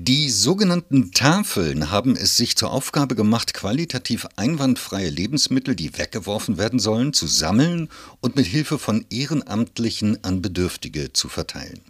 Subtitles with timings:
[0.00, 6.78] Die sogenannten Tafeln haben es sich zur Aufgabe gemacht, qualitativ einwandfreie Lebensmittel, die weggeworfen werden
[6.78, 7.88] sollen, zu sammeln
[8.20, 11.80] und mit Hilfe von Ehrenamtlichen an Bedürftige zu verteilen.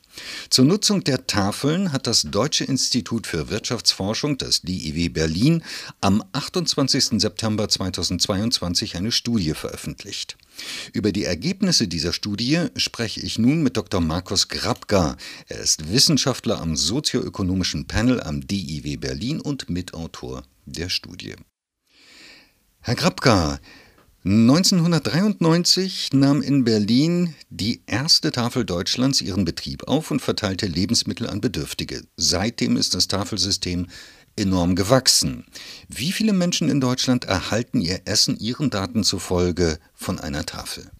[0.50, 5.62] Zur Nutzung der Tafeln hat das Deutsche Institut für Wirtschaftsforschung, das DIW Berlin,
[6.00, 7.20] am 28.
[7.20, 10.36] September 2022 eine Studie veröffentlicht.
[10.92, 14.00] Über die Ergebnisse dieser Studie spreche ich nun mit Dr.
[14.00, 15.16] Markus Grabka.
[15.46, 21.34] Er ist Wissenschaftler am sozioökonomischen Panel am DIW Berlin und Mitautor der Studie.
[22.80, 23.60] Herr Grabka,
[24.30, 31.40] 1993 nahm in Berlin die erste Tafel Deutschlands ihren Betrieb auf und verteilte Lebensmittel an
[31.40, 32.02] Bedürftige.
[32.18, 33.86] Seitdem ist das Tafelsystem
[34.36, 35.46] enorm gewachsen.
[35.88, 40.90] Wie viele Menschen in Deutschland erhalten ihr Essen ihren Daten zufolge von einer Tafel?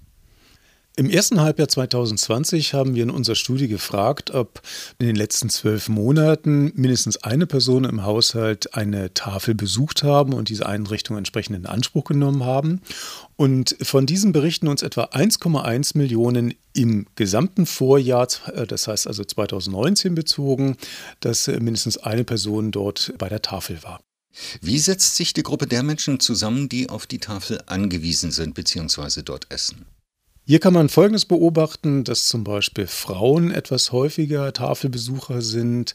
[0.99, 4.61] Im ersten Halbjahr 2020 haben wir in unserer Studie gefragt, ob
[4.99, 10.49] in den letzten zwölf Monaten mindestens eine Person im Haushalt eine Tafel besucht haben und
[10.49, 12.81] diese Einrichtung entsprechend in Anspruch genommen haben.
[13.37, 19.23] Und von diesen berichten uns etwa 1,1 Millionen im gesamten Vorjahr, äh, das heißt also
[19.23, 20.77] 2019 bezogen,
[21.21, 24.01] dass mindestens eine Person dort bei der Tafel war.
[24.61, 29.23] Wie setzt sich die Gruppe der Menschen zusammen, die auf die Tafel angewiesen sind bzw.
[29.23, 29.87] dort essen?
[30.49, 35.95] Hier kann man Folgendes beobachten, dass zum Beispiel Frauen etwas häufiger Tafelbesucher sind,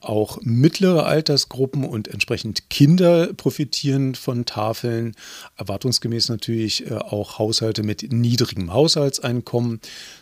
[0.00, 5.14] auch mittlere Altersgruppen und entsprechend Kinder profitieren von Tafeln,
[5.56, 9.80] erwartungsgemäß natürlich äh, auch Haushalte mit niedrigem Haushaltseinkommen.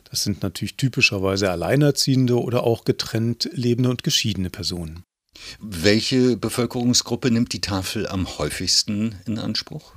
[0.09, 5.03] Das sind natürlich typischerweise Alleinerziehende oder auch getrennt lebende und geschiedene Personen.
[5.59, 9.95] Welche Bevölkerungsgruppe nimmt die Tafel am häufigsten in Anspruch?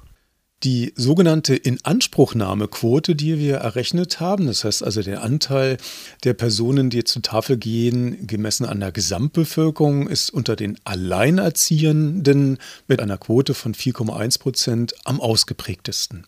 [0.66, 5.78] Die sogenannte Inanspruchnahmequote, die wir errechnet haben, das heißt also der Anteil
[6.24, 13.00] der Personen, die zur Tafel gehen, gemessen an der Gesamtbevölkerung, ist unter den Alleinerziehenden mit
[13.00, 16.26] einer Quote von 4,1 Prozent am ausgeprägtesten.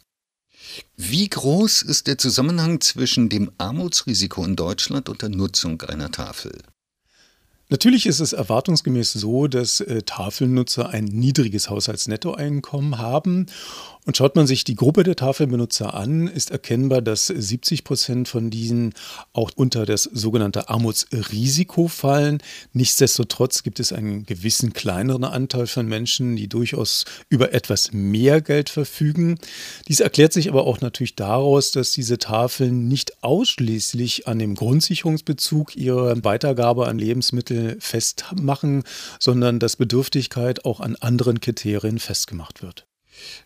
[0.95, 6.61] Wie groß ist der Zusammenhang zwischen dem Armutsrisiko in Deutschland und der Nutzung einer Tafel?
[7.69, 13.47] Natürlich ist es erwartungsgemäß so, dass äh, Tafelnutzer ein niedriges Haushaltsnettoeinkommen haben
[14.07, 18.49] und schaut man sich die Gruppe der Tafelbenutzer an, ist erkennbar, dass 70 Prozent von
[18.49, 18.93] diesen
[19.33, 22.37] auch unter das sogenannte Armutsrisiko fallen.
[22.71, 28.69] Nichtsdestotrotz gibt es einen gewissen kleineren Anteil von Menschen, die durchaus über etwas mehr Geld
[28.69, 29.39] verfügen.
[29.89, 35.75] Dies erklärt sich aber auch natürlich daraus, dass diese Tafeln nicht ausschließlich an dem Grundsicherungsbezug
[35.75, 38.83] ihrer Weitergabe an Lebensmittel festmachen,
[39.19, 42.87] sondern dass Bedürftigkeit auch an anderen Kriterien festgemacht wird.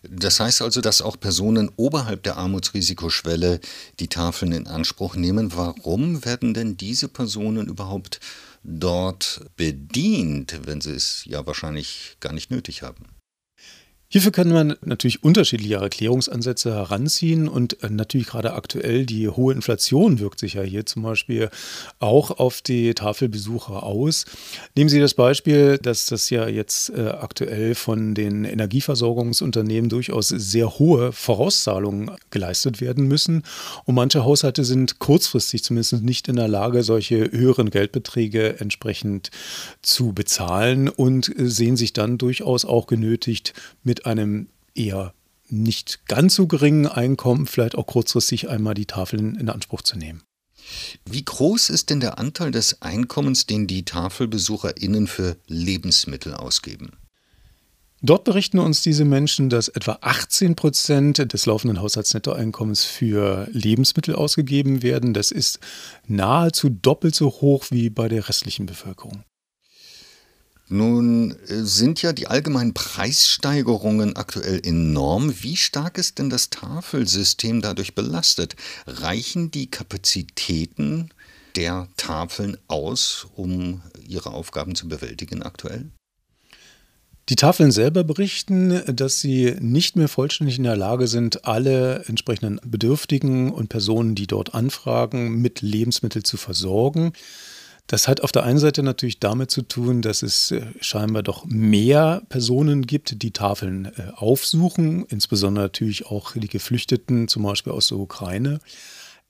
[0.02, 3.60] Das heißt also, dass auch Personen oberhalb der Armutsrisikoschwelle
[4.00, 5.54] die Tafeln in Anspruch nehmen.
[5.54, 8.20] Warum werden denn diese Personen überhaupt
[8.62, 13.06] dort bedient, wenn sie es ja wahrscheinlich gar nicht nötig haben?
[14.12, 20.18] Hierfür kann man natürlich unterschiedliche Erklärungsansätze heranziehen und äh, natürlich gerade aktuell die hohe Inflation
[20.18, 21.48] wirkt sich ja hier zum Beispiel
[21.98, 24.26] auch auf die Tafelbesucher aus.
[24.76, 30.78] Nehmen Sie das Beispiel, dass das ja jetzt äh, aktuell von den Energieversorgungsunternehmen durchaus sehr
[30.78, 33.44] hohe Vorauszahlungen geleistet werden müssen
[33.86, 39.30] und manche Haushalte sind kurzfristig zumindest nicht in der Lage, solche höheren Geldbeträge entsprechend
[39.80, 45.12] zu bezahlen und äh, sehen sich dann durchaus auch genötigt, mit einem eher
[45.48, 50.22] nicht ganz so geringen Einkommen vielleicht auch kurzfristig einmal die Tafeln in Anspruch zu nehmen.
[51.04, 56.92] Wie groß ist denn der Anteil des Einkommens, den die TafelbesucherInnen für Lebensmittel ausgeben?
[58.04, 64.82] Dort berichten uns diese Menschen, dass etwa 18 Prozent des laufenden Haushaltsnettoeinkommens für Lebensmittel ausgegeben
[64.82, 65.14] werden.
[65.14, 65.60] Das ist
[66.08, 69.22] nahezu doppelt so hoch wie bei der restlichen Bevölkerung.
[70.72, 75.34] Nun äh, sind ja die allgemeinen Preissteigerungen aktuell enorm.
[75.42, 78.56] Wie stark ist denn das Tafelsystem dadurch belastet?
[78.86, 81.10] Reichen die Kapazitäten
[81.56, 85.90] der Tafeln aus, um ihre Aufgaben zu bewältigen aktuell?
[87.28, 92.58] Die Tafeln selber berichten, dass sie nicht mehr vollständig in der Lage sind, alle entsprechenden
[92.64, 97.12] Bedürftigen und Personen, die dort anfragen, mit Lebensmitteln zu versorgen.
[97.92, 101.44] Das hat auf der einen Seite natürlich damit zu tun, dass es äh, scheinbar doch
[101.44, 107.88] mehr Personen gibt, die Tafeln äh, aufsuchen, insbesondere natürlich auch die Geflüchteten, zum Beispiel aus
[107.88, 108.60] der Ukraine.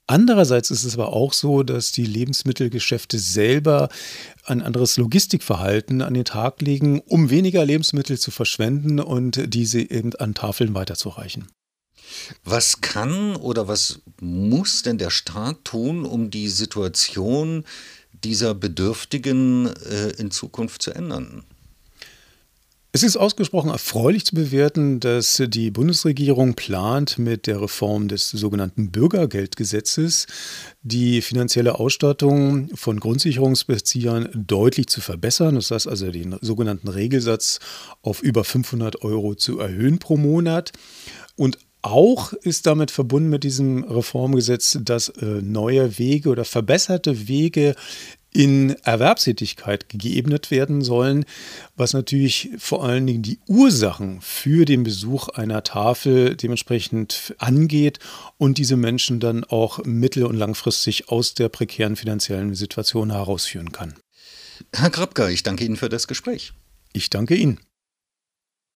[0.07, 3.89] Andererseits ist es aber auch so, dass die Lebensmittelgeschäfte selber
[4.45, 10.15] ein anderes Logistikverhalten an den Tag legen, um weniger Lebensmittel zu verschwenden und diese eben
[10.15, 11.49] an Tafeln weiterzureichen.
[12.45, 17.65] Was kann oder was muss denn der Staat tun, um die Situation
[18.23, 21.43] dieser Bedürftigen äh, in Zukunft zu ändern?
[22.95, 28.91] Es ist ausgesprochen erfreulich zu bewerten, dass die Bundesregierung plant, mit der Reform des sogenannten
[28.91, 30.27] Bürgergeldgesetzes
[30.83, 35.55] die finanzielle Ausstattung von Grundsicherungsbeziehern deutlich zu verbessern.
[35.55, 37.59] Das heißt also, den sogenannten Regelsatz
[38.03, 40.71] auf über 500 Euro zu erhöhen pro Monat.
[41.35, 47.75] Und auch ist damit verbunden mit diesem Reformgesetz, dass äh, neue Wege oder verbesserte Wege
[48.33, 51.25] in Erwerbstätigkeit geebnet werden sollen,
[51.75, 57.99] was natürlich vor allen Dingen die Ursachen für den Besuch einer Tafel dementsprechend angeht
[58.37, 63.93] und diese Menschen dann auch mittel- und langfristig aus der prekären finanziellen Situation herausführen kann.
[64.73, 66.53] Herr Grabka, ich danke Ihnen für das Gespräch.
[66.93, 67.59] Ich danke Ihnen.